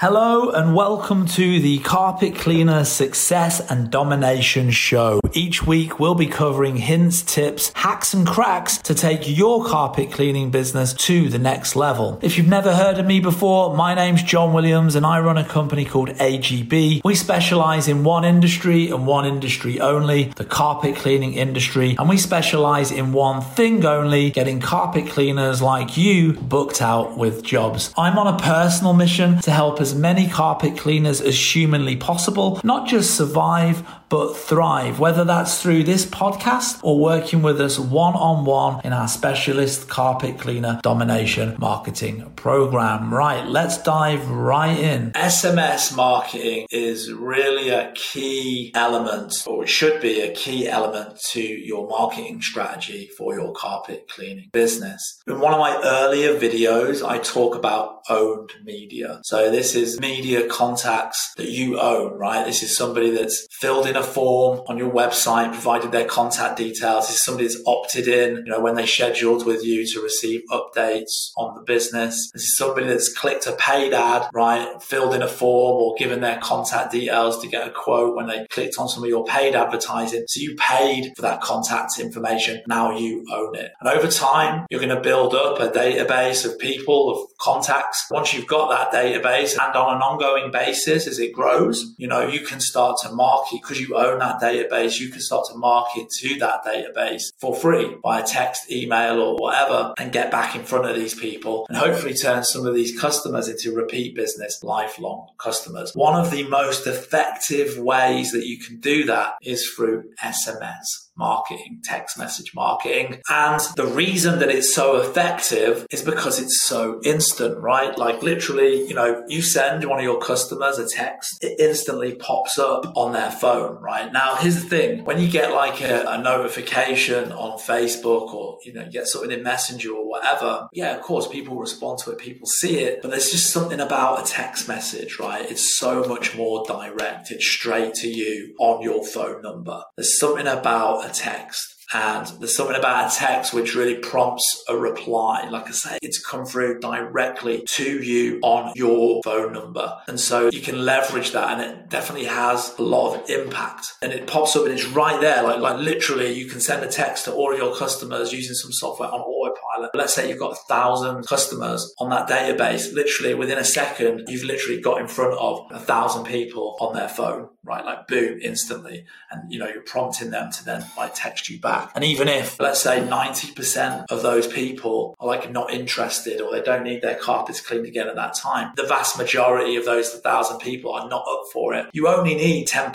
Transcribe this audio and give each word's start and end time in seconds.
Hello 0.00 0.50
and 0.50 0.74
welcome 0.74 1.24
to 1.24 1.58
the 1.58 1.78
Carpet 1.78 2.34
Cleaner 2.34 2.84
Success 2.84 3.60
and 3.70 3.90
Domination 3.90 4.70
Show. 4.70 5.20
Each 5.32 5.66
week 5.66 5.98
we'll 5.98 6.14
be 6.14 6.26
covering 6.26 6.76
hints, 6.76 7.22
tips, 7.22 7.72
hacks 7.74 8.12
and 8.12 8.26
cracks 8.26 8.76
to 8.76 8.94
take 8.94 9.26
your 9.26 9.64
carpet 9.64 10.12
cleaning 10.12 10.50
business 10.50 10.92
to 10.92 11.30
the 11.30 11.38
next 11.38 11.76
level. 11.76 12.18
If 12.20 12.36
you've 12.36 12.46
never 12.46 12.74
heard 12.74 12.98
of 12.98 13.06
me 13.06 13.20
before, 13.20 13.74
my 13.74 13.94
name's 13.94 14.22
John 14.22 14.52
Williams 14.52 14.96
and 14.96 15.06
I 15.06 15.18
run 15.20 15.38
a 15.38 15.46
company 15.46 15.86
called 15.86 16.10
AGB. 16.10 17.02
We 17.02 17.14
specialize 17.14 17.88
in 17.88 18.04
one 18.04 18.26
industry 18.26 18.90
and 18.90 19.06
one 19.06 19.24
industry 19.24 19.80
only, 19.80 20.24
the 20.36 20.44
carpet 20.44 20.96
cleaning 20.96 21.32
industry, 21.32 21.96
and 21.98 22.06
we 22.06 22.18
specialize 22.18 22.90
in 22.90 23.14
one 23.14 23.40
thing 23.40 23.82
only, 23.86 24.30
getting 24.30 24.60
carpet 24.60 25.06
cleaners 25.08 25.62
like 25.62 25.96
you 25.96 26.34
booked 26.34 26.82
out 26.82 27.16
with 27.16 27.42
jobs. 27.42 27.94
I'm 27.96 28.18
on 28.18 28.34
a 28.34 28.38
personal 28.38 28.92
mission 28.92 29.40
to 29.40 29.50
help 29.50 29.80
as 29.86 29.94
many 29.94 30.26
carpet 30.28 30.76
cleaners 30.76 31.20
as 31.20 31.38
humanly 31.54 31.94
possible, 31.94 32.60
not 32.64 32.88
just 32.88 33.14
survive, 33.14 33.86
but 34.08 34.34
thrive, 34.34 34.98
whether 34.98 35.24
that's 35.24 35.60
through 35.60 35.84
this 35.84 36.06
podcast 36.06 36.80
or 36.82 36.98
working 36.98 37.42
with 37.42 37.60
us 37.60 37.78
one 37.78 38.14
on 38.14 38.44
one 38.44 38.80
in 38.84 38.92
our 38.92 39.08
specialist 39.08 39.88
carpet 39.88 40.38
cleaner 40.38 40.80
domination 40.82 41.56
marketing 41.58 42.30
program. 42.36 43.12
Right, 43.12 43.46
let's 43.46 43.82
dive 43.82 44.28
right 44.30 44.78
in. 44.78 45.12
SMS 45.12 45.96
marketing 45.96 46.66
is 46.70 47.12
really 47.12 47.70
a 47.70 47.92
key 47.94 48.72
element, 48.74 49.44
or 49.46 49.64
it 49.64 49.68
should 49.68 50.00
be 50.00 50.20
a 50.20 50.34
key 50.34 50.68
element 50.68 51.18
to 51.30 51.40
your 51.40 51.88
marketing 51.88 52.40
strategy 52.42 53.10
for 53.18 53.34
your 53.34 53.52
carpet 53.54 54.08
cleaning 54.08 54.48
business. 54.52 55.20
In 55.26 55.40
one 55.40 55.52
of 55.52 55.58
my 55.58 55.80
earlier 55.84 56.38
videos, 56.38 57.06
I 57.06 57.18
talk 57.18 57.54
about 57.54 58.00
owned 58.08 58.52
media. 58.64 59.20
So 59.24 59.50
this 59.50 59.74
is 59.74 59.98
media 59.98 60.48
contacts 60.48 61.32
that 61.36 61.48
you 61.48 61.80
own, 61.80 62.12
right? 62.12 62.44
This 62.44 62.62
is 62.62 62.76
somebody 62.76 63.10
that's 63.10 63.46
filled 63.60 63.86
in 63.86 63.95
a 63.96 64.02
form 64.02 64.62
on 64.66 64.78
your 64.78 64.90
website, 64.90 65.52
provided 65.52 65.92
their 65.92 66.06
contact 66.06 66.56
details. 66.56 67.08
This 67.08 67.16
is 67.16 67.24
somebody 67.24 67.48
that's 67.48 67.62
opted 67.66 68.08
in, 68.08 68.36
you 68.36 68.52
know, 68.52 68.60
when 68.60 68.74
they 68.74 68.86
scheduled 68.86 69.46
with 69.46 69.64
you 69.64 69.86
to 69.86 70.00
receive 70.00 70.42
updates 70.50 71.30
on 71.36 71.54
the 71.54 71.62
business. 71.62 72.30
This 72.32 72.42
is 72.42 72.56
somebody 72.56 72.86
that's 72.86 73.12
clicked 73.12 73.46
a 73.46 73.52
paid 73.52 73.92
ad, 73.92 74.28
right? 74.32 74.82
Filled 74.82 75.14
in 75.14 75.22
a 75.22 75.28
form 75.28 75.82
or 75.82 75.94
given 75.98 76.20
their 76.20 76.38
contact 76.38 76.92
details 76.92 77.40
to 77.42 77.48
get 77.48 77.66
a 77.66 77.70
quote 77.70 78.16
when 78.16 78.26
they 78.26 78.46
clicked 78.50 78.76
on 78.78 78.88
some 78.88 79.02
of 79.02 79.08
your 79.08 79.24
paid 79.24 79.54
advertising. 79.54 80.24
So 80.28 80.40
you 80.40 80.54
paid 80.56 81.12
for 81.16 81.22
that 81.22 81.40
contact 81.40 81.98
information. 81.98 82.62
Now 82.66 82.96
you 82.96 83.24
own 83.32 83.56
it. 83.56 83.72
And 83.80 83.88
over 83.88 84.08
time, 84.08 84.66
you're 84.70 84.80
going 84.80 84.94
to 84.94 85.00
build 85.00 85.34
up 85.34 85.60
a 85.60 85.68
database 85.68 86.44
of 86.44 86.58
people, 86.58 87.10
of 87.10 87.38
contacts. 87.38 88.06
Once 88.10 88.34
you've 88.34 88.46
got 88.46 88.70
that 88.70 88.92
database 88.92 89.52
and 89.52 89.76
on 89.76 89.96
an 89.96 90.02
ongoing 90.02 90.50
basis 90.50 91.06
as 91.06 91.18
it 91.18 91.32
grows, 91.32 91.94
you 91.96 92.08
know, 92.08 92.26
you 92.26 92.40
can 92.40 92.60
start 92.60 92.96
to 93.02 93.10
market 93.10 93.60
because 93.62 93.80
you 93.80 93.85
own 93.94 94.18
that 94.18 94.40
database. 94.40 94.98
You 94.98 95.10
can 95.10 95.20
start 95.20 95.46
to 95.50 95.56
market 95.56 96.08
to 96.20 96.38
that 96.38 96.64
database 96.64 97.22
for 97.38 97.54
free 97.54 97.96
via 98.02 98.24
text, 98.24 98.70
email, 98.70 99.20
or 99.20 99.36
whatever 99.36 99.94
and 99.98 100.12
get 100.12 100.30
back 100.30 100.56
in 100.56 100.64
front 100.64 100.86
of 100.86 100.96
these 100.96 101.14
people 101.14 101.66
and 101.68 101.76
hopefully 101.76 102.14
turn 102.14 102.44
some 102.44 102.66
of 102.66 102.74
these 102.74 102.98
customers 102.98 103.48
into 103.48 103.74
repeat 103.74 104.14
business, 104.14 104.62
lifelong 104.62 105.28
customers. 105.38 105.92
One 105.94 106.18
of 106.18 106.30
the 106.30 106.48
most 106.48 106.86
effective 106.86 107.78
ways 107.78 108.32
that 108.32 108.46
you 108.46 108.58
can 108.58 108.80
do 108.80 109.04
that 109.04 109.34
is 109.42 109.68
through 109.70 110.04
SMS 110.22 111.05
marketing, 111.16 111.80
text 111.82 112.18
message 112.18 112.52
marketing. 112.54 113.20
And 113.28 113.60
the 113.76 113.86
reason 113.86 114.38
that 114.40 114.48
it's 114.48 114.74
so 114.74 114.96
effective 114.96 115.86
is 115.90 116.02
because 116.02 116.40
it's 116.40 116.62
so 116.62 117.00
instant, 117.04 117.58
right? 117.58 117.96
Like 117.96 118.22
literally, 118.22 118.86
you 118.86 118.94
know, 118.94 119.24
you 119.28 119.42
send 119.42 119.84
one 119.84 119.98
of 119.98 120.04
your 120.04 120.20
customers 120.20 120.78
a 120.78 120.88
text, 120.88 121.42
it 121.42 121.58
instantly 121.58 122.14
pops 122.14 122.58
up 122.58 122.92
on 122.96 123.12
their 123.12 123.30
phone, 123.30 123.80
right? 123.80 124.12
Now, 124.12 124.36
here's 124.36 124.62
the 124.62 124.68
thing. 124.68 125.04
When 125.04 125.20
you 125.20 125.28
get 125.28 125.52
like 125.52 125.80
a, 125.80 126.04
a 126.06 126.22
notification 126.22 127.32
on 127.32 127.58
Facebook 127.58 128.34
or, 128.34 128.58
you 128.64 128.72
know, 128.72 128.84
you 128.84 128.90
get 128.90 129.06
something 129.06 129.30
in 129.30 129.42
Messenger 129.42 129.92
or 129.92 130.08
whatever, 130.08 130.68
yeah, 130.72 130.96
of 130.96 131.02
course, 131.02 131.26
people 131.26 131.56
respond 131.56 131.98
to 132.00 132.10
it, 132.10 132.18
people 132.18 132.46
see 132.46 132.78
it, 132.78 133.02
but 133.02 133.10
there's 133.10 133.30
just 133.30 133.50
something 133.50 133.80
about 133.80 134.22
a 134.22 134.30
text 134.30 134.68
message, 134.68 135.18
right? 135.18 135.50
It's 135.50 135.76
so 135.76 136.04
much 136.04 136.36
more 136.36 136.64
direct. 136.66 137.30
It's 137.30 137.46
straight 137.46 137.94
to 137.94 138.08
you 138.08 138.54
on 138.58 138.82
your 138.82 139.04
phone 139.04 139.42
number. 139.42 139.82
There's 139.96 140.18
something 140.18 140.46
about 140.46 141.05
a 141.06 141.12
text. 141.12 141.75
And 141.96 142.26
there's 142.40 142.54
something 142.54 142.76
about 142.76 143.10
a 143.10 143.16
text 143.16 143.54
which 143.54 143.74
really 143.74 143.94
prompts 143.94 144.62
a 144.68 144.76
reply. 144.76 145.48
Like 145.48 145.66
I 145.68 145.70
say, 145.70 145.98
it's 146.02 146.22
come 146.22 146.44
through 146.44 146.80
directly 146.80 147.64
to 147.70 148.02
you 148.02 148.38
on 148.42 148.72
your 148.76 149.22
phone 149.24 149.54
number. 149.54 149.96
And 150.06 150.20
so 150.20 150.50
you 150.52 150.60
can 150.60 150.84
leverage 150.84 151.32
that 151.32 151.52
and 151.52 151.62
it 151.62 151.88
definitely 151.88 152.26
has 152.26 152.74
a 152.78 152.82
lot 152.82 153.14
of 153.14 153.30
impact. 153.30 153.94
And 154.02 154.12
it 154.12 154.26
pops 154.26 154.54
up 154.56 154.66
and 154.66 154.74
it's 154.74 154.84
right 154.84 155.18
there. 155.22 155.42
Like, 155.42 155.60
like 155.60 155.78
literally 155.78 156.34
you 156.34 156.50
can 156.50 156.60
send 156.60 156.84
a 156.84 156.88
text 156.88 157.24
to 157.24 157.32
all 157.32 157.50
of 157.50 157.58
your 157.58 157.74
customers 157.74 158.30
using 158.30 158.54
some 158.54 158.72
software 158.72 159.08
on 159.08 159.20
autopilot. 159.20 159.92
Let's 159.94 160.14
say 160.14 160.28
you've 160.28 160.38
got 160.38 160.52
a 160.52 160.60
thousand 160.68 161.26
customers 161.26 161.94
on 161.98 162.10
that 162.10 162.28
database. 162.28 162.92
Literally 162.92 163.32
within 163.32 163.56
a 163.56 163.64
second, 163.64 164.24
you've 164.28 164.44
literally 164.44 164.82
got 164.82 165.00
in 165.00 165.08
front 165.08 165.32
of 165.32 165.64
a 165.70 165.78
thousand 165.78 166.24
people 166.24 166.76
on 166.78 166.94
their 166.94 167.08
phone, 167.08 167.48
right? 167.64 167.86
Like 167.86 168.06
boom, 168.06 168.38
instantly. 168.42 169.06
And 169.30 169.50
you 169.50 169.58
know, 169.58 169.68
you're 169.68 169.80
prompting 169.80 170.28
them 170.28 170.52
to 170.52 170.62
then 170.62 170.84
like 170.98 171.12
text 171.14 171.48
you 171.48 171.58
back 171.58 171.85
back. 171.85 171.85
And 171.94 172.04
even 172.04 172.28
if, 172.28 172.58
let's 172.60 172.80
say, 172.80 173.00
90% 173.00 174.06
of 174.10 174.22
those 174.22 174.46
people 174.46 175.14
are 175.18 175.26
like 175.26 175.50
not 175.50 175.72
interested 175.72 176.40
or 176.40 176.50
they 176.52 176.62
don't 176.62 176.84
need 176.84 177.02
their 177.02 177.16
carpets 177.16 177.60
cleaned 177.60 177.86
again 177.86 178.08
at 178.08 178.16
that 178.16 178.34
time, 178.34 178.72
the 178.76 178.86
vast 178.86 179.18
majority 179.18 179.76
of 179.76 179.84
those 179.84 180.12
1,000 180.12 180.58
people 180.58 180.92
are 180.92 181.08
not 181.08 181.24
up 181.28 181.44
for 181.52 181.74
it. 181.74 181.86
You 181.92 182.08
only 182.08 182.34
need 182.34 182.68
10%, 182.68 182.92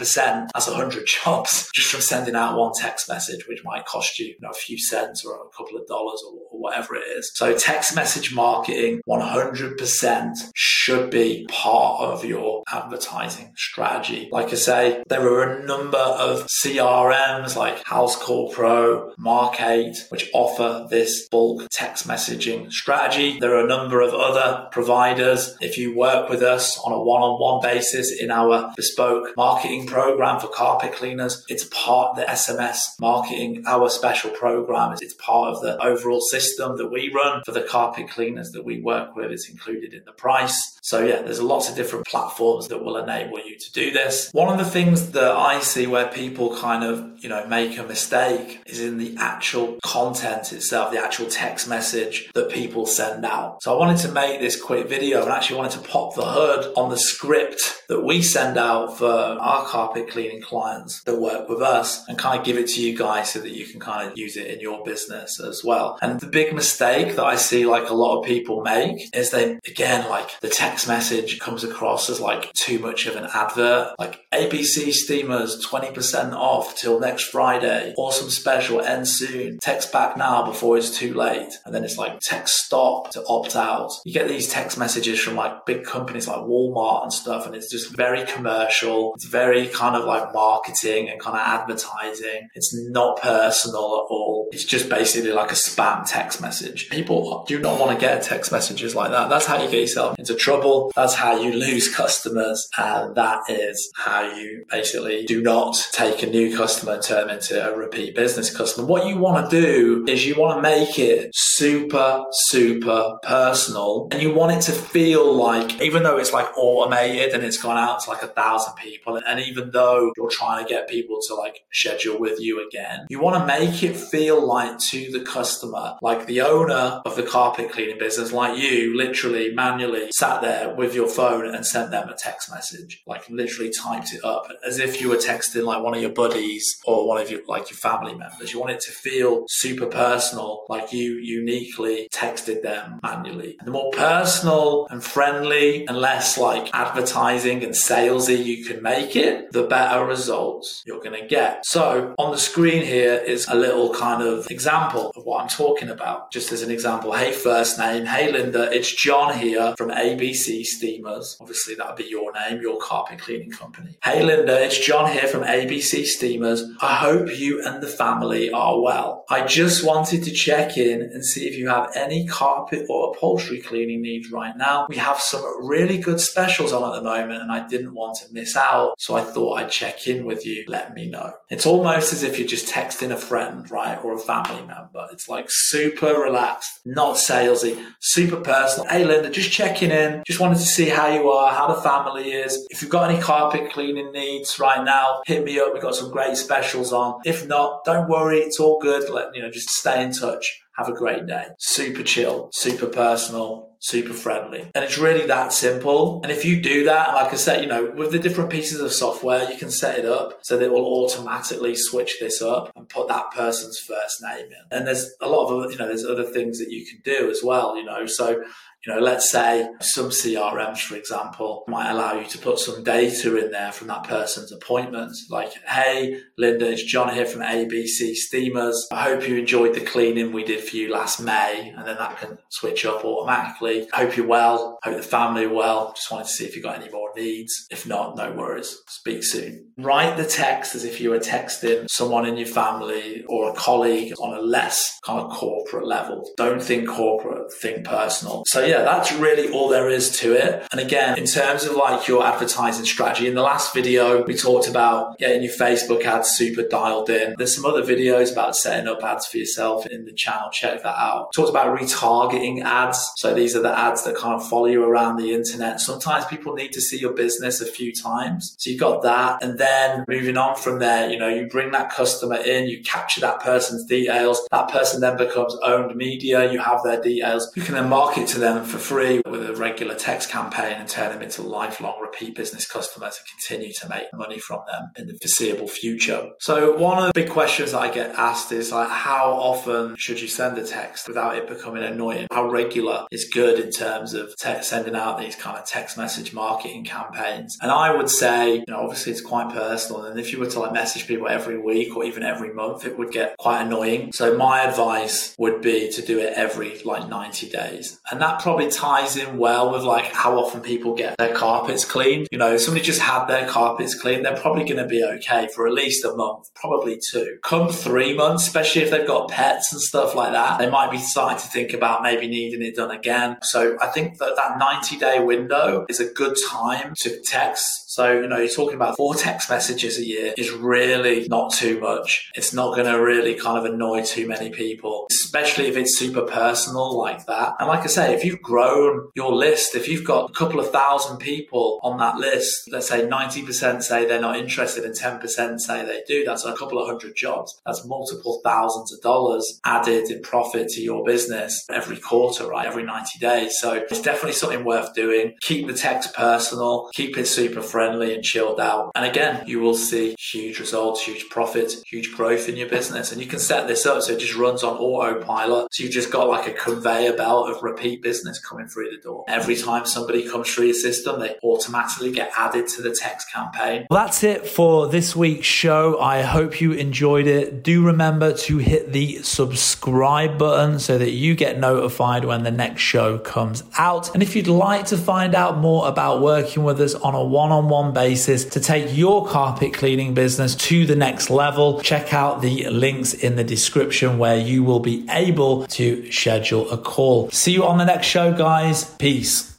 that's 0.54 0.68
100 0.68 1.08
jobs 1.08 1.70
just 1.74 1.92
from 1.92 2.02
sending 2.02 2.36
out 2.36 2.58
one 2.58 2.72
text 2.76 3.10
message, 3.10 3.48
which 3.48 3.64
might 3.64 3.86
cost 3.86 4.20
you, 4.20 4.28
you 4.28 4.36
know, 4.42 4.50
a 4.50 4.54
few 4.54 4.78
cents 4.78 5.26
or 5.26 5.36
a 5.36 5.50
couple 5.56 5.78
of 5.78 5.88
dollars 5.88 6.24
or, 6.28 6.41
whatever 6.62 6.96
it 6.96 7.04
is. 7.18 7.32
So 7.36 7.56
text 7.58 7.96
message 7.96 8.34
marketing 8.34 9.02
100% 9.10 10.34
should 10.56 11.10
be 11.10 11.48
part 11.50 12.02
of 12.02 12.24
your 12.24 12.64
advertising 12.72 13.54
strategy. 13.56 14.30
Like 14.32 14.52
I 14.52 14.56
say, 14.56 15.04
there 15.10 15.28
are 15.28 15.44
a 15.44 15.66
number 15.66 15.98
of 15.98 16.48
CRMs 16.48 17.56
like 17.56 17.84
Housecall 17.86 18.52
Pro 18.54 19.12
Markate, 19.20 19.98
which 20.10 20.30
offer 20.34 20.88
this 20.90 21.28
bulk 21.30 21.68
text 21.72 22.08
messaging 22.08 22.72
strategy. 22.72 23.40
There 23.40 23.56
are 23.56 23.66
a 23.66 23.68
number 23.68 24.02
of 24.02 24.14
other 24.14 24.68
providers. 24.72 25.56
If 25.62 25.78
you 25.78 25.96
work 25.96 26.30
with 26.30 26.44
us 26.44 26.78
on 26.80 26.92
a 26.92 27.02
one-on-one 27.02 27.62
basis 27.62 28.12
in 28.20 28.32
our 28.32 28.72
bespoke 28.76 29.36
marketing 29.36 29.88
program 29.88 30.40
for 30.40 30.48
carpet 30.48 30.94
cleaners, 30.94 31.44
it's 31.48 31.66
part 31.72 32.12
of 32.12 32.16
the 32.18 32.32
SMS 32.32 32.78
marketing, 33.00 33.64
our 33.66 33.90
special 33.90 34.30
program. 34.32 34.96
It's 35.02 35.16
part 35.16 35.54
of 35.54 35.62
the 35.62 35.82
overall 35.84 36.22
system 36.22 36.51
that 36.58 36.92
we 36.92 37.12
run 37.14 37.42
for 37.46 37.52
the 37.52 37.62
carpet 37.62 38.10
cleaners 38.10 38.52
that 38.52 38.66
we 38.66 38.82
work 38.82 39.16
with. 39.16 39.32
is 39.32 39.50
included 39.50 39.94
in 39.94 40.04
the 40.06 40.12
price. 40.12 40.78
So 40.82 41.06
yeah, 41.06 41.22
there's 41.22 41.42
lots 41.42 41.70
of 41.70 41.76
different 41.76 42.08
platforms 42.08 42.68
that 42.70 42.84
will 42.84 42.98
enable 42.98 43.40
you 43.40 43.58
to 43.58 43.72
do 43.72 43.92
this. 43.92 44.30
One 44.32 44.52
of 44.52 44.58
the 44.58 44.70
things 44.70 45.12
that 45.12 45.32
I 45.32 45.60
see 45.60 45.88
where 45.88 46.08
people 46.08 46.56
kind 46.58 46.84
of, 46.84 47.24
you 47.24 47.30
know, 47.30 47.46
make 47.48 47.78
a 47.78 47.84
mistake 47.84 48.62
is 48.66 48.82
in 48.82 48.98
the 48.98 49.16
actual 49.18 49.78
content 49.84 50.52
itself, 50.54 50.92
the 50.92 51.04
actual 51.04 51.28
text 51.28 51.68
message 51.68 52.32
that 52.34 52.50
people 52.50 52.86
send 52.86 53.26
out. 53.26 53.62
So 53.62 53.74
I 53.74 53.80
wanted 53.80 53.98
to 54.00 54.12
make 54.12 54.40
this 54.40 54.60
quick 54.60 54.88
video 54.88 55.22
and 55.22 55.32
actually 55.32 55.58
wanted 55.58 55.82
to 55.82 55.88
pop 55.88 56.16
the 56.16 56.26
hood 56.26 56.74
on 56.76 56.90
the 56.90 56.98
script 56.98 57.84
that 57.90 58.02
we 58.02 58.22
send 58.22 58.58
out 58.58 58.98
for 58.98 59.12
our 59.12 59.66
carpet 59.66 60.10
cleaning 60.10 60.42
clients 60.42 61.04
that 61.04 61.20
work 61.20 61.48
with 61.48 61.62
us 61.62 62.08
and 62.08 62.18
kind 62.18 62.40
of 62.40 62.46
give 62.46 62.58
it 62.58 62.68
to 62.70 62.82
you 62.82 62.98
guys 62.98 63.32
so 63.32 63.40
that 63.40 63.52
you 63.52 63.66
can 63.66 63.80
kind 63.80 64.10
of 64.10 64.18
use 64.18 64.36
it 64.36 64.48
in 64.48 64.60
your 64.60 64.84
business 64.84 65.40
as 65.40 65.62
well. 65.64 65.98
And 66.02 66.20
the 66.20 66.28
big 66.28 66.41
mistake 66.54 67.16
that 67.16 67.24
I 67.24 67.36
see 67.36 67.66
like 67.66 67.90
a 67.90 67.94
lot 67.94 68.20
of 68.20 68.26
people 68.26 68.62
make 68.62 69.16
is 69.16 69.32
they, 69.32 69.60
again, 69.68 70.10
like 70.10 70.40
the 70.42 70.50
text 70.50 70.88
message 70.88 71.40
comes 71.40 71.64
across 71.64 72.10
as 72.10 72.20
like 72.20 72.52
too 72.54 72.80
much 72.80 73.06
of 73.06 73.16
an 73.16 73.28
advert, 73.34 73.94
like 74.00 74.20
ABC 74.34 74.92
steamers 74.92 75.66
20% 75.66 76.34
off 76.34 76.76
till 76.76 77.00
next 77.00 77.26
Friday, 77.26 77.94
awesome 77.98 78.30
special 78.30 78.82
ends 78.82 79.12
soon. 79.12 79.60
Text 79.60 79.92
back 79.92 80.18
now 80.18 80.46
before 80.46 80.78
it's 80.78 80.98
too 80.98 81.14
late. 81.14 81.54
And 81.66 81.74
then 81.76 81.84
it's 81.84 81.98
like 81.98 82.20
text 82.22 82.56
stop 82.58 83.12
to 83.12 83.24
opt 83.28 83.56
out. 83.56 83.92
You 84.06 84.14
get 84.14 84.28
these 84.28 84.50
text 84.50 84.78
messages 84.78 85.20
from 85.20 85.36
like 85.36 85.66
big 85.66 85.84
companies 85.84 86.28
like 86.28 86.38
Walmart 86.38 87.04
and 87.04 87.14
stuff, 87.14 87.46
and 87.46 87.56
it's 87.56 87.70
just 87.70 87.96
very 87.96 88.26
commercial. 88.26 89.14
It's 89.16 89.26
very 89.26 89.68
kind 89.68 89.96
of 89.96 90.06
like 90.06 90.34
marketing 90.34 91.10
and 91.10 91.20
kind 91.20 91.38
of 91.38 91.42
advertising. 91.46 92.50
It's 92.56 92.74
not 92.90 93.22
personal 93.22 93.82
at 93.82 94.12
all. 94.12 94.48
It's 94.52 94.66
just 94.66 94.90
basically 94.90 95.32
like 95.32 95.52
a 95.52 95.56
spam 95.56 96.10
text 96.10 96.31
text 96.32 96.42
message. 96.42 96.90
People 96.90 97.44
do 97.46 97.60
not 97.60 97.78
want 97.78 97.92
to 97.92 97.98
get 98.00 98.24
text 98.24 98.54
messages 98.54 98.96
like 98.96 99.12
that. 99.12 99.30
That's 99.30 99.46
how 99.46 99.62
you 99.62 99.70
get 99.70 99.82
yourself 99.82 100.18
into 100.18 100.34
trouble. 100.34 100.90
That's 100.96 101.14
how 101.14 101.42
you 101.42 101.52
lose 101.52 101.94
customers. 101.94 102.70
And 102.78 103.16
that 103.16 103.42
is 103.50 103.92
how 103.98 104.34
you 104.34 104.64
basically 104.70 105.26
do 105.26 105.42
not 105.42 105.76
take 105.92 106.24
a 106.24 106.28
new 106.28 106.56
customer 106.56 106.94
and 106.94 107.04
turn 107.04 107.30
into 107.30 107.62
a 107.62 107.76
repeat 107.76 108.16
business 108.16 108.56
customer. 108.56 108.88
What 108.88 109.08
you 109.08 109.18
want 109.18 109.50
to 109.50 109.62
do 109.62 110.06
is 110.08 110.26
you 110.26 110.36
want 110.36 110.58
to 110.58 110.62
make 110.62 110.98
it 110.98 111.32
super, 111.34 112.24
super 112.32 113.18
personal 113.24 114.08
and 114.12 114.22
you 114.22 114.34
want 114.34 114.54
it 114.54 114.62
to 114.62 114.72
feel 114.72 115.34
like, 115.34 115.82
even 115.82 116.04
though 116.04 116.18
it's 116.18 116.32
like 116.32 116.48
automated 116.58 117.34
and 117.34 117.44
it's 117.44 117.62
gone 117.62 117.78
out 117.78 118.00
to 118.02 118.10
like 118.10 118.24
a 118.24 118.28
thousand 118.28 118.76
people, 118.76 119.20
and 119.28 119.42
even 119.42 119.72
though 119.72 120.14
you're 120.16 120.30
trying 120.30 120.64
to 120.64 120.70
get 120.70 120.88
people 120.88 121.20
to 121.28 121.36
like 121.36 121.60
schedule 121.74 122.18
with 122.18 122.40
you 122.40 122.66
again, 122.66 123.06
you 123.10 123.20
want 123.20 123.36
to 123.36 123.46
make 123.46 123.84
it 123.84 123.98
feel 123.98 124.46
like 124.46 124.80
to 124.92 125.12
the 125.12 125.20
customer, 125.20 125.98
like 126.02 126.21
the 126.28 126.42
owner 126.42 127.02
of 127.06 127.16
the 127.16 127.24
carpet 127.24 127.72
cleaning 127.72 128.00
business, 128.00 128.32
like 128.32 128.58
you 128.58 128.96
literally 128.96 129.54
manually 129.54 130.10
sat 130.14 130.42
there 130.42 130.74
with 130.76 130.96
your 130.96 131.08
phone 131.08 131.54
and 131.54 131.66
sent 131.66 131.92
them 131.92 132.10
a 132.10 132.16
text 132.16 132.52
message, 132.52 133.02
like 133.08 133.30
literally 133.30 133.72
typed 133.72 134.14
it 134.14 134.24
up 134.24 134.48
as 134.66 134.80
if 134.80 135.02
you 135.02 135.10
were 135.10 135.16
texting 135.16 135.64
like 135.64 135.84
one 135.84 135.94
of 135.94 136.02
your 136.02 136.12
buddies 136.12 136.78
or 136.86 137.08
one 137.08 137.22
of 137.22 137.30
your 137.30 137.42
like 137.48 137.70
your 137.70 137.78
family 137.78 138.16
members. 138.16 138.54
You 138.54 138.60
want 138.60 138.72
it 138.72 138.82
to 138.82 138.92
feel 138.92 139.46
super 139.50 139.88
personal, 139.88 140.64
like 140.70 140.94
you 140.94 141.14
uniquely 141.16 142.08
texted 142.14 142.62
them 142.62 143.00
manually. 143.04 143.56
And 143.60 143.68
the 143.68 143.72
more 143.72 143.92
personal 143.92 144.88
and 144.90 145.04
friendly 145.04 145.88
and 145.88 145.98
less 145.98 146.38
like 146.38 146.70
advertising 146.74 147.64
and 147.64 147.74
salesy 147.74 148.44
you 148.44 148.66
can 148.66 148.82
make 148.82 149.16
it, 149.16 149.52
the 149.52 149.64
better 149.64 150.06
results 150.06 150.84
you're 150.86 151.02
going 151.02 151.20
to 151.20 151.28
get. 151.28 151.66
So 151.66 152.14
on 152.18 152.32
the 152.32 152.38
screen 152.38 152.84
here 152.84 153.16
is 153.16 153.48
a 153.48 153.56
little 153.56 153.94
kind 153.94 154.22
of 154.22 154.50
example 154.50 155.12
of 155.16 155.24
what 155.24 155.42
I'm 155.42 155.50
talking 155.50 155.90
about. 155.90 156.11
Just 156.32 156.52
as 156.52 156.62
an 156.62 156.72
example, 156.72 157.14
hey, 157.14 157.32
first 157.32 157.78
name. 157.78 158.06
Hey, 158.06 158.32
Linda, 158.32 158.72
it's 158.72 158.94
John 158.94 159.38
here 159.38 159.74
from 159.78 159.90
ABC 159.90 160.64
Steamers. 160.64 161.38
Obviously, 161.40 161.76
that 161.76 161.88
would 161.88 161.98
be 161.98 162.10
your 162.10 162.32
name, 162.34 162.62
your 162.62 162.80
carpet 162.80 163.20
cleaning 163.20 163.52
company. 163.52 163.98
Hey, 164.04 164.24
Linda, 164.24 164.64
it's 164.64 164.80
John 164.80 165.12
here 165.12 165.28
from 165.28 165.44
ABC 165.44 166.06
Steamers. 166.06 166.64
I 166.82 166.96
hope 166.96 167.38
you 167.38 167.64
and 167.64 167.82
the 167.82 167.88
family 167.88 168.52
are 168.52 168.82
well. 168.82 169.26
I 169.30 169.46
just 169.46 169.86
wanted 169.86 170.24
to 170.24 170.32
check 170.32 170.78
in 170.78 171.02
and 171.02 171.26
see 171.26 171.48
if 171.48 171.56
you 171.58 171.70
have 171.70 171.92
any 171.96 172.28
carpet 172.28 172.86
or 172.90 173.12
upholstery 173.12 173.62
cleaning 173.62 174.02
needs 174.02 174.32
right 174.32 174.56
now. 174.56 174.88
We 174.90 174.98
have 174.98 175.20
some 175.20 175.44
really 175.68 175.98
good 175.98 176.20
specials 176.20 176.74
on 176.74 176.84
at 176.84 176.96
the 176.96 177.04
moment 177.04 177.42
and 177.42 177.52
I 177.52 177.68
didn't 177.68 177.94
want 177.94 178.18
to 178.18 178.34
miss 178.34 178.56
out. 178.56 178.96
So 178.98 179.16
I 179.16 179.22
thought 179.22 179.60
I'd 179.60 179.72
check 179.72 180.08
in 180.08 180.26
with 180.26 180.46
you. 180.46 180.64
Let 180.68 180.94
me 180.94 181.10
know. 181.10 181.34
It's 181.50 181.66
almost 181.66 182.14
as 182.14 182.24
if 182.24 182.40
you're 182.40 182.48
just 182.48 182.68
texting 182.68 183.12
a 183.12 183.18
friend, 183.18 183.70
right? 183.70 184.04
Or 184.04 184.14
a 184.14 184.20
family 184.20 184.66
member. 184.66 185.08
It's 185.12 185.28
like 185.30 185.46
super 185.50 185.91
relaxed, 186.00 186.82
not 186.86 187.16
salesy, 187.16 187.82
super 188.00 188.38
personal. 188.38 188.88
Hey, 188.88 189.06
Linda, 189.06 189.30
just 189.30 189.52
checking 189.52 189.92
in. 189.92 190.24
Just 190.26 190.40
wanted 190.40 190.58
to 190.58 190.66
see 190.66 190.90
how 190.90 191.08
you 191.08 191.30
are, 191.30 191.54
how 191.54 191.74
the 191.74 191.82
family 191.82 192.32
is. 192.32 192.66
If 192.70 192.82
you've 192.82 192.92
got 192.92 193.10
any 193.10 193.22
carpet 193.22 193.72
cleaning 193.72 194.12
needs 194.12 194.60
right 194.60 194.84
now, 194.84 195.22
hit 195.26 195.44
me 195.44 195.60
up. 195.60 195.74
We've 195.74 195.82
got 195.82 195.96
some 195.96 196.12
great 196.12 196.38
specials 196.38 196.94
on. 196.94 197.20
If 197.26 197.48
not, 197.48 197.84
don't 197.86 198.10
worry. 198.10 198.40
It's 198.40 198.60
all 198.60 198.80
good. 198.80 199.10
Let, 199.10 199.36
you 199.36 199.42
know, 199.42 199.52
just 199.52 199.70
stay 199.70 200.04
in 200.04 200.12
touch. 200.12 200.62
Have 200.78 200.88
a 200.88 200.94
great 200.94 201.28
day. 201.28 201.48
Super 201.60 202.02
chill, 202.04 202.50
super 202.54 202.88
personal, 202.88 203.72
super 203.80 204.14
friendly. 204.14 204.70
And 204.74 204.86
it's 204.86 204.98
really 204.98 205.26
that 205.28 205.52
simple. 205.52 206.22
And 206.24 206.32
if 206.32 206.46
you 206.46 206.62
do 206.62 206.86
that, 206.86 207.14
like 207.14 207.34
I 207.34 207.36
said, 207.36 207.62
you 207.62 207.68
know, 207.68 207.92
with 207.96 208.12
the 208.12 208.20
different 208.20 208.50
pieces 208.50 208.80
of 208.80 208.94
software, 208.94 209.52
you 209.52 209.58
can 209.58 209.72
set 209.72 210.00
it 210.00 210.06
up 210.06 210.40
so 210.44 210.58
that 210.58 210.66
it 210.66 210.72
will 210.72 210.86
automatically 210.86 211.76
switch 211.76 212.20
this 212.20 212.42
up 212.42 212.72
and 212.76 212.88
put 212.88 213.08
that 213.10 213.32
person's 213.32 213.80
first 213.80 214.22
name 214.22 214.46
in. 214.46 214.78
And 214.78 214.88
there's 214.88 215.12
a 215.20 215.28
lot 215.28 215.48
of 215.48 215.60
other, 215.60 215.72
you 215.72 215.78
know, 215.78 215.88
there's 215.88 216.06
other 216.06 216.24
things 216.24 216.60
that 216.60 216.72
you 216.72 216.86
can 216.86 217.02
do 217.04 217.30
as 217.30 217.42
well, 217.44 217.76
you 217.76 217.84
know. 217.84 218.06
So 218.06 218.44
you 218.86 218.94
know, 218.94 219.00
let's 219.00 219.30
say 219.30 219.70
some 219.80 220.10
CRMs, 220.10 220.80
for 220.80 220.96
example, 220.96 221.64
might 221.68 221.92
allow 221.92 222.20
you 222.20 222.28
to 222.28 222.38
put 222.40 222.58
some 222.58 222.84
data 222.84 223.38
in 223.38 223.52
there 223.52 223.72
from 223.72 223.88
that 223.88 224.04
person's 224.04 224.52
appointment. 224.52 225.12
Like, 225.30 225.54
hey, 225.68 226.20
Linda, 226.38 226.72
it's 226.72 226.84
John 226.84 227.14
here 227.14 227.26
from 227.26 227.42
ABC 227.42 228.16
Steamers. 228.16 228.88
I 228.92 229.04
hope 229.04 229.28
you 229.28 229.38
enjoyed 229.38 229.76
the 229.76 229.82
cleaning 229.82 230.32
we 230.32 230.44
did 230.44 230.64
for 230.64 230.76
you 230.76 230.92
last 230.92 231.20
May. 231.22 231.74
And 231.78 231.88
then 231.88 231.98
that 231.98 232.18
can 232.18 232.40
switch 232.50 232.84
up 232.86 233.06
automatically. 233.06 233.88
Hope 233.94 234.18
you're 234.18 234.26
well. 234.26 234.80
Hope 234.84 234.98
the 234.98 235.04
family 235.04 235.46
are 235.46 235.54
well. 235.54 235.94
Just 235.96 236.12
wanted 236.12 236.26
to 236.26 236.32
see 236.32 236.46
if 236.46 236.56
you 236.56 236.64
got 236.64 236.82
any 236.82 236.92
more 236.92 237.12
needs. 237.16 237.68
If 237.70 237.86
not, 237.86 238.18
no 238.18 238.32
worries. 238.32 238.80
Speak 238.88 239.24
soon. 239.24 239.72
Write 239.78 240.18
the 240.18 240.26
text 240.26 240.74
as 240.74 240.86
if 240.86 241.00
you 241.00 241.12
were 241.12 241.20
texting 241.20 241.88
someone 241.90 242.26
in 242.26 242.38
your 242.38 242.48
family 242.48 243.24
or 243.28 243.52
a 243.52 243.54
colleague 243.54 244.14
on 244.20 244.36
a 244.36 244.42
less 244.42 245.00
kind 245.06 245.20
of 245.20 245.32
corporate 245.32 245.86
level. 245.86 246.28
Don't 246.38 246.62
think 246.62 246.88
corporate, 246.88 247.54
think 247.62 247.86
personal. 247.86 248.44
So 248.48 248.71
yeah, 248.72 248.84
that's 248.84 249.12
really 249.12 249.52
all 249.52 249.68
there 249.68 249.90
is 249.90 250.18
to 250.20 250.32
it. 250.34 250.66
And 250.72 250.80
again, 250.80 251.18
in 251.18 251.26
terms 251.26 251.66
of 251.66 251.76
like 251.76 252.08
your 252.08 252.26
advertising 252.26 252.86
strategy, 252.86 253.28
in 253.28 253.36
the 253.36 253.42
last 253.42 253.74
video, 253.74 254.24
we 254.24 254.34
talked 254.34 254.70
about 254.70 255.18
getting 255.18 255.44
your 255.44 255.52
Facebook 255.52 256.06
ads 256.06 256.30
super 256.30 256.64
dialed 256.64 257.10
in. 257.10 257.36
There's 257.38 257.54
some 257.54 257.66
other 257.66 257.84
videos 257.84 258.32
about 258.32 258.56
setting 258.56 258.88
up 258.88 259.04
ads 259.04 259.28
for 259.28 259.38
yourself 259.38 259.86
in 259.88 260.06
the 260.06 260.14
channel. 260.14 260.50
Check 260.54 260.84
that 260.84 260.96
out. 260.98 261.34
Talked 261.34 261.50
about 261.50 261.78
retargeting 261.78 262.64
ads. 262.64 263.12
So 263.18 263.34
these 263.34 263.58
are 263.58 263.62
the 263.62 263.78
ads 263.78 264.06
that 264.06 264.16
kind 264.16 264.36
of 264.36 264.48
follow 264.48 264.68
you 264.68 264.86
around 264.86 265.18
the 265.18 265.34
internet. 265.34 265.82
Sometimes 265.82 266.24
people 266.26 266.54
need 266.54 266.72
to 266.72 266.80
see 266.80 266.98
your 266.98 267.14
business 267.14 267.60
a 267.60 267.66
few 267.66 267.92
times. 267.94 268.56
So 268.58 268.70
you've 268.70 268.80
got 268.80 269.02
that. 269.02 269.44
And 269.44 269.60
then 269.60 270.06
moving 270.08 270.38
on 270.38 270.56
from 270.56 270.80
there, 270.80 271.10
you 271.10 271.20
know, 271.20 271.28
you 271.28 271.48
bring 271.48 271.72
that 271.72 271.92
customer 271.92 272.38
in, 272.38 272.70
you 272.70 272.82
capture 272.84 273.20
that 273.20 273.42
person's 273.42 273.84
details. 273.84 274.48
That 274.50 274.70
person 274.70 275.02
then 275.02 275.18
becomes 275.18 275.58
owned 275.62 275.94
media. 275.98 276.50
You 276.50 276.60
have 276.60 276.84
their 276.86 277.02
details. 277.02 277.52
You 277.54 277.64
can 277.64 277.76
then 277.76 277.90
market 277.90 278.30
to 278.30 278.40
them 278.40 278.61
for 278.64 278.78
free 278.78 279.22
with 279.26 279.50
a 279.50 279.56
regular 279.56 279.96
text 279.96 280.30
campaign 280.30 280.76
and 280.78 280.88
turn 280.88 281.12
them 281.12 281.22
into 281.22 281.42
lifelong 281.42 282.00
repeat 282.02 282.36
business 282.36 282.66
customers 282.68 283.20
and 283.20 283.28
continue 283.28 283.74
to 283.74 283.90
make 283.90 284.06
money 284.14 284.40
from 284.40 284.62
them 284.72 284.92
in 284.98 285.08
the 285.08 285.18
foreseeable 285.22 285.68
future. 285.68 286.30
So 286.40 286.78
one 286.78 286.98
of 286.98 287.06
the 287.06 287.22
big 287.22 287.30
questions 287.30 287.74
I 287.74 287.92
get 287.92 288.16
asked 288.16 288.52
is 288.52 288.72
like, 288.72 288.90
how 288.90 289.32
often 289.32 289.96
should 289.98 290.22
you 290.22 290.28
send 290.28 290.58
a 290.58 290.66
text 290.66 291.08
without 291.08 291.36
it 291.36 291.48
becoming 291.48 291.84
annoying? 291.84 292.28
How 292.32 292.50
regular 292.50 293.06
is 293.12 293.26
good 293.26 293.60
in 293.60 293.72
terms 293.72 294.14
of 294.14 294.36
te- 294.38 294.62
sending 294.62 294.96
out 294.96 295.20
these 295.20 295.36
kind 295.36 295.58
of 295.58 295.66
text 295.66 295.98
message 295.98 296.34
marketing 296.34 296.86
campaigns? 296.86 297.58
And 297.62 297.72
I 297.72 297.96
would 297.96 298.10
say, 298.10 298.56
you 298.56 298.66
know, 298.68 298.82
obviously 298.82 299.12
it's 299.12 299.22
quite 299.22 299.54
personal. 299.54 300.06
And 300.06 300.20
if 300.20 300.32
you 300.32 300.40
were 300.40 300.50
to 300.50 300.60
like 300.60 300.74
message 300.74 301.08
people 301.08 301.28
every 301.28 301.60
week 301.60 301.96
or 301.96 302.04
even 302.04 302.24
every 302.24 302.54
month, 302.54 302.86
it 302.86 302.98
would 302.98 303.12
get 303.12 303.38
quite 303.38 303.62
annoying. 303.62 304.12
So 304.12 304.38
my 304.38 304.62
advice 304.62 305.36
would 305.38 305.62
be 305.62 305.90
to 305.92 306.02
do 306.02 306.20
it 306.20 306.34
every 306.36 306.82
like 306.84 307.08
90 307.08 307.50
days. 307.50 308.00
And 308.12 308.22
that 308.22 308.42
probably 308.42 308.51
ties 308.70 309.18
in 309.18 309.38
well 309.38 309.72
with 309.72 309.84
like 309.84 310.06
how 310.06 310.38
often 310.38 310.62
people 310.62 310.96
get 310.96 311.18
their 311.18 311.34
carpets 311.34 311.86
cleaned. 311.86 312.28
You 312.32 312.38
know, 312.38 312.54
if 312.54 312.62
somebody 312.62 312.86
just 312.86 313.02
had 313.02 313.26
their 313.26 313.48
carpets 313.48 313.96
cleaned, 313.96 314.26
they're 314.26 314.38
probably 314.38 314.64
going 314.64 314.78
to 314.78 314.88
be 314.88 315.04
okay 315.04 315.48
for 315.54 315.68
at 315.68 315.74
least 315.74 316.06
a 316.06 316.16
month, 316.16 316.50
probably 316.56 317.00
two. 317.12 317.38
Come 317.44 317.70
three 317.70 318.16
months, 318.16 318.48
especially 318.48 318.82
if 318.84 318.92
they've 318.92 319.08
got 319.08 319.30
pets 319.30 319.72
and 319.72 319.82
stuff 319.82 320.16
like 320.16 320.32
that, 320.34 320.60
they 320.60 320.70
might 320.70 320.92
be 320.92 320.98
starting 320.98 321.40
to 321.40 321.48
think 321.48 321.74
about 321.74 322.04
maybe 322.04 322.28
needing 322.28 322.62
it 322.62 322.76
done 322.76 322.92
again. 322.92 323.38
So 323.44 323.78
I 323.82 323.88
think 323.88 324.18
that 324.20 324.36
that 324.36 324.58
90 324.58 324.98
day 324.98 325.20
window 325.20 325.86
is 325.90 326.00
a 326.00 326.12
good 326.12 326.38
time 326.50 326.94
to 327.00 327.22
text 327.26 327.81
so, 327.92 328.22
you 328.22 328.26
know, 328.26 328.38
you're 328.38 328.48
talking 328.48 328.76
about 328.76 328.96
four 328.96 329.16
text 329.16 329.50
messages 329.50 330.00
a 330.00 330.06
year 330.06 330.34
is 330.38 330.50
really 330.50 331.28
not 331.28 331.52
too 331.52 331.78
much. 331.82 332.32
It's 332.36 332.54
not 332.54 332.74
going 332.74 332.88
to 332.88 332.94
really 332.94 333.36
kind 333.36 333.58
of 333.58 333.66
annoy 333.66 334.06
too 334.06 334.30
many 334.30 334.50
people, 334.50 335.08
especially 335.12 335.66
if 335.66 335.76
it's 335.76 336.00
super 336.00 336.22
personal 336.22 336.98
like 336.98 337.26
that. 337.26 337.56
And 337.60 337.68
like 337.68 337.82
I 337.82 337.88
say, 337.88 338.14
if 338.14 338.24
you've 338.24 338.42
grown 338.42 339.10
your 339.14 339.34
list, 339.34 339.76
if 339.76 339.90
you've 339.90 340.06
got 340.06 340.30
a 340.30 340.34
couple 340.34 340.62
of 340.62 340.72
thousand 340.72 341.18
people 341.18 341.82
on 341.84 341.98
that 341.98 342.16
list, 342.16 342.70
let's 342.72 342.88
say 342.88 343.06
90% 343.06 343.84
say 343.84 344.06
they're 344.06 344.22
not 344.22 344.38
interested 344.38 344.86
and 344.86 344.96
10% 344.96 345.60
say 345.60 345.86
they 345.86 346.02
do, 346.08 346.24
that's 346.24 346.46
a 346.46 346.56
couple 346.56 346.80
of 346.80 346.88
hundred 346.88 347.14
jobs. 347.18 347.60
That's 347.66 347.86
multiple 347.86 348.40
thousands 348.42 348.94
of 348.94 349.02
dollars 349.02 349.60
added 349.66 350.10
in 350.10 350.22
profit 350.22 350.70
to 350.70 350.82
your 350.82 351.04
business 351.04 351.66
every 351.70 351.98
quarter, 351.98 352.48
right? 352.48 352.66
Every 352.66 352.84
90 352.84 353.20
days. 353.20 353.60
So 353.60 353.74
it's 353.74 354.02
definitely 354.02 354.32
something 354.32 354.64
worth 354.64 354.94
doing. 354.94 355.34
Keep 355.42 355.68
the 355.68 355.74
text 355.74 356.16
personal, 356.16 356.90
keep 356.94 357.18
it 357.18 357.26
super 357.26 357.62
friendly 357.62 357.81
friendly 357.82 358.14
and 358.14 358.24
chilled 358.24 358.60
out. 358.60 358.92
And 358.94 359.04
again, 359.04 359.44
you 359.48 359.60
will 359.60 359.74
see 359.74 360.16
huge 360.20 360.60
results, 360.60 361.04
huge 361.04 361.30
profits, 361.30 361.82
huge 361.82 362.12
growth 362.16 362.48
in 362.48 362.56
your 362.56 362.70
business. 362.70 363.12
And 363.12 363.20
you 363.20 363.26
can 363.26 363.40
set 363.40 363.68
this 363.68 363.88
up 363.88 364.04
so 364.04 364.14
it 364.14 364.20
just 364.20 364.36
runs 364.36 364.64
on 364.64 364.78
autopilot. 364.78 365.74
So 365.74 365.84
you've 365.84 365.92
just 365.92 366.12
got 366.12 366.28
like 366.28 366.48
a 366.48 366.54
conveyor 366.54 367.14
belt 367.14 367.50
of 367.50 367.64
repeat 367.64 368.04
business 368.04 368.38
coming 368.38 368.68
through 368.68 368.92
the 368.92 369.02
door. 369.02 369.26
Every 369.28 369.56
time 369.56 369.88
somebody 369.88 370.30
comes 370.30 370.54
through 370.54 370.66
your 370.66 370.76
system, 370.76 371.20
they 371.20 371.38
automatically 371.44 372.12
get 372.12 372.32
added 372.38 372.68
to 372.68 372.84
the 372.84 372.94
text 372.94 373.32
campaign. 373.32 373.88
Well, 373.90 374.06
that's 374.06 374.24
it 374.24 374.46
for 374.46 374.88
this 374.88 375.16
week's 375.16 375.48
show. 375.48 376.00
I 376.00 376.22
hope 376.22 376.62
you 376.62 376.74
enjoyed 376.74 377.26
it. 377.26 377.64
Do 377.64 377.84
remember 377.84 378.32
to 378.32 378.60
hit 378.60 378.92
the 378.92 379.24
subscribe 379.24 380.38
button 380.38 380.78
so 380.78 381.00
that 381.00 381.10
you 381.10 381.34
get 381.34 381.58
notified 381.58 382.26
when 382.26 382.44
the 382.44 382.52
next 382.52 382.84
show 382.84 383.18
comes 383.18 383.64
out. 383.80 384.14
And 384.14 384.22
if 384.22 384.36
you'd 384.36 384.46
like 384.46 384.86
to 384.88 384.98
find 384.98 385.34
out 385.34 385.58
more 385.58 385.88
about 385.88 386.22
working 386.22 386.64
with 386.64 386.80
us 386.80 386.94
on 386.94 387.16
a 387.16 387.24
one 387.24 387.52
on 387.52 387.71
one 387.72 387.92
basis 387.94 388.46
to 388.46 388.60
take 388.60 388.96
your 388.96 389.26
carpet 389.26 389.74
cleaning 389.74 390.14
business 390.14 390.54
to 390.54 390.86
the 390.86 390.96
next 390.96 391.32
level, 391.32 391.82
check 391.82 392.14
out 392.14 392.44
the 392.44 392.70
links 392.70 393.16
in 393.16 393.36
the 393.36 393.44
description 393.44 394.20
where 394.20 394.38
you 394.38 394.64
will 394.64 394.80
be 394.80 395.04
able 395.10 395.66
to 395.68 396.12
schedule 396.12 396.70
a 396.70 396.78
call. 396.78 397.32
See 397.32 397.54
you 397.54 397.66
on 397.66 397.80
the 397.80 397.86
next 397.86 398.06
show, 398.06 398.32
guys. 398.32 398.86
Peace. 399.00 399.51